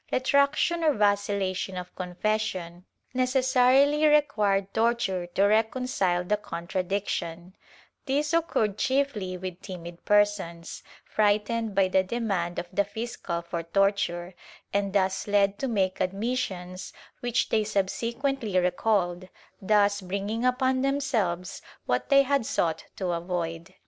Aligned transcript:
Retrac 0.11 0.55
tion 0.55 0.83
or 0.83 0.93
vacillation 0.95 1.77
of 1.77 1.93
confession 1.95 2.85
necessarily 3.13 4.07
required 4.07 4.73
torture 4.73 5.27
to 5.27 5.43
reconcile 5.43 6.23
the 6.23 6.37
contradiction; 6.37 7.55
this 8.07 8.33
occurred 8.33 8.79
chiefly 8.79 9.37
with 9.37 9.61
timid 9.61 10.03
persons, 10.03 10.81
frightened 11.05 11.75
by 11.75 11.87
the 11.87 12.01
demand 12.01 12.57
of 12.57 12.67
the 12.73 12.83
fiscal 12.83 13.43
for 13.43 13.61
torture, 13.61 14.33
and 14.73 14.93
thus 14.93 15.27
led 15.27 15.59
to 15.59 15.67
make 15.67 16.01
admissions 16.01 16.93
which 17.19 17.49
they 17.49 17.63
subsequently 17.63 18.57
recalled, 18.57 19.29
thus 19.61 20.01
bringing 20.01 20.43
upon 20.43 20.81
themselves 20.81 21.61
what 21.85 22.09
they 22.09 22.23
had 22.23 22.43
sought 22.43 22.85
to 22.95 23.11
avoid.' 23.11 23.75